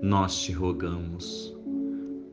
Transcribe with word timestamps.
nós 0.00 0.42
te 0.42 0.52
rogamos, 0.52 1.56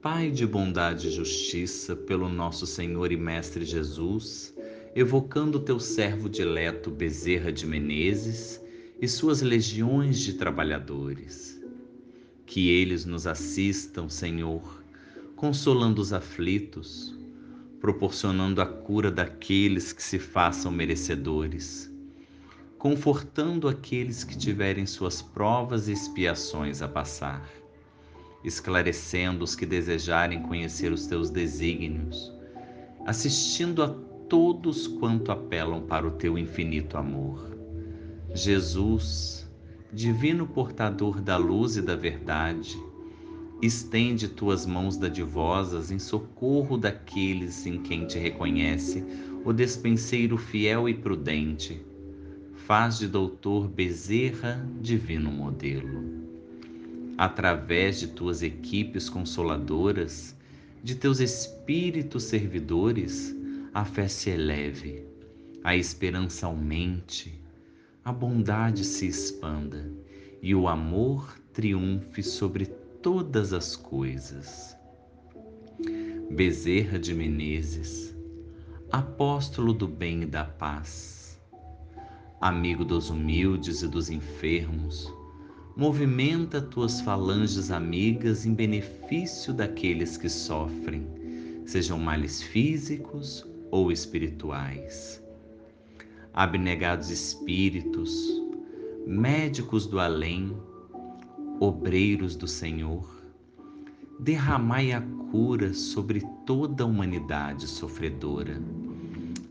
Pai 0.00 0.30
de 0.30 0.46
bondade 0.46 1.08
e 1.08 1.10
justiça, 1.10 1.94
pelo 1.94 2.26
nosso 2.26 2.66
Senhor 2.66 3.12
e 3.12 3.18
Mestre 3.18 3.66
Jesus, 3.66 4.54
evocando 4.94 5.60
teu 5.60 5.78
servo 5.78 6.26
dileto 6.26 6.90
Bezerra 6.90 7.52
de 7.52 7.66
Menezes 7.66 8.58
e 8.98 9.06
suas 9.06 9.42
legiões 9.42 10.20
de 10.20 10.32
trabalhadores. 10.32 11.60
Que 12.46 12.70
eles 12.70 13.04
nos 13.04 13.26
assistam, 13.26 14.08
Senhor, 14.08 14.82
consolando 15.36 16.00
os 16.00 16.14
aflitos, 16.14 17.14
proporcionando 17.78 18.62
a 18.62 18.66
cura 18.66 19.10
daqueles 19.10 19.92
que 19.92 20.02
se 20.02 20.18
façam 20.18 20.72
merecedores, 20.72 21.89
confortando 22.80 23.68
aqueles 23.68 24.24
que 24.24 24.36
tiverem 24.36 24.86
suas 24.86 25.20
provas 25.20 25.86
e 25.86 25.92
expiações 25.92 26.80
a 26.80 26.88
passar, 26.88 27.46
esclarecendo 28.42 29.44
os 29.44 29.54
que 29.54 29.66
desejarem 29.66 30.42
conhecer 30.42 30.90
os 30.90 31.06
teus 31.06 31.28
desígnios, 31.28 32.32
assistindo 33.04 33.82
a 33.82 33.88
todos 34.30 34.86
quanto 34.86 35.30
apelam 35.30 35.82
para 35.82 36.08
o 36.08 36.12
teu 36.12 36.38
infinito 36.38 36.96
amor. 36.96 37.54
Jesus, 38.34 39.46
divino 39.92 40.46
portador 40.46 41.20
da 41.20 41.36
luz 41.36 41.76
e 41.76 41.82
da 41.82 41.94
verdade, 41.94 42.76
Estende 43.62 44.26
tuas 44.26 44.64
mãos 44.64 44.96
dadivosas 44.96 45.90
em 45.90 45.98
socorro 45.98 46.78
daqueles 46.78 47.66
em 47.66 47.82
quem 47.82 48.06
te 48.06 48.18
reconhece 48.18 49.04
o 49.44 49.52
despenseiro 49.52 50.38
fiel 50.38 50.88
e 50.88 50.94
prudente. 50.94 51.89
Faz 52.70 53.00
de 53.00 53.08
doutor 53.08 53.66
Bezerra 53.66 54.64
divino 54.80 55.28
modelo. 55.28 56.04
Através 57.18 57.98
de 57.98 58.06
tuas 58.06 58.44
equipes 58.44 59.08
consoladoras, 59.08 60.36
de 60.80 60.94
teus 60.94 61.18
espíritos 61.18 62.22
servidores, 62.22 63.34
a 63.74 63.84
fé 63.84 64.06
se 64.06 64.30
eleve, 64.30 65.04
a 65.64 65.74
esperança 65.74 66.46
aumente, 66.46 67.42
a 68.04 68.12
bondade 68.12 68.84
se 68.84 69.04
expanda 69.04 69.90
e 70.40 70.54
o 70.54 70.68
amor 70.68 71.40
triunfe 71.52 72.22
sobre 72.22 72.66
todas 73.02 73.52
as 73.52 73.74
coisas. 73.74 74.76
Bezerra 76.30 77.00
de 77.00 77.14
Menezes, 77.14 78.14
apóstolo 78.92 79.72
do 79.72 79.88
bem 79.88 80.22
e 80.22 80.26
da 80.26 80.44
paz, 80.44 81.09
amigo 82.40 82.86
dos 82.86 83.10
humildes 83.10 83.82
e 83.82 83.86
dos 83.86 84.08
enfermos, 84.08 85.12
movimenta 85.76 86.58
tuas 86.58 86.98
falanges 87.02 87.70
amigas 87.70 88.46
em 88.46 88.54
benefício 88.54 89.52
daqueles 89.52 90.16
que 90.16 90.28
sofrem, 90.30 91.06
sejam 91.66 91.98
males 91.98 92.42
físicos 92.42 93.46
ou 93.70 93.92
espirituais. 93.92 95.22
Abnegados 96.32 97.10
espíritos, 97.10 98.10
médicos 99.06 99.86
do 99.86 100.00
além, 100.00 100.56
obreiros 101.60 102.36
do 102.36 102.46
Senhor, 102.46 103.06
derramai 104.18 104.92
a 104.92 105.02
cura 105.30 105.74
sobre 105.74 106.22
toda 106.46 106.84
a 106.84 106.86
humanidade 106.86 107.66
sofredora, 107.68 108.62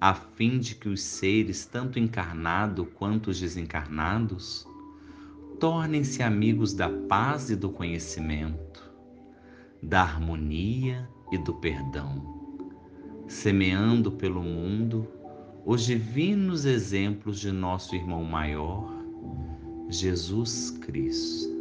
a 0.00 0.14
fim 0.14 0.58
de 0.58 0.74
que 0.76 0.88
os 0.88 1.02
seres, 1.02 1.66
tanto 1.66 1.98
encarnados 1.98 2.86
quanto 2.94 3.30
os 3.30 3.40
desencarnados, 3.40 4.66
tornem-se 5.58 6.22
amigos 6.22 6.72
da 6.72 6.88
paz 6.88 7.50
e 7.50 7.56
do 7.56 7.68
conhecimento, 7.70 8.88
da 9.82 10.02
harmonia 10.02 11.08
e 11.32 11.38
do 11.38 11.54
perdão, 11.54 12.38
semeando 13.26 14.12
pelo 14.12 14.42
mundo 14.42 15.08
os 15.66 15.84
divinos 15.84 16.64
exemplos 16.64 17.40
de 17.40 17.50
nosso 17.50 17.94
irmão 17.94 18.22
maior, 18.24 18.90
Jesus 19.88 20.70
Cristo. 20.70 21.57